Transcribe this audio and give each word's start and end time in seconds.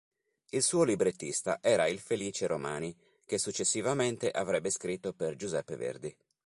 Il 0.49 0.63
suo 0.63 0.81
librettista 0.83 1.59
era 1.61 1.85
il 1.85 1.99
Felice 1.99 2.47
Romani 2.47 2.91
che 3.23 3.37
successivamente 3.37 4.31
avrebbe 4.31 4.71
scritto 4.71 5.13
per 5.13 5.35
Giuseppe 5.35 5.75
Verdi. 5.75 6.17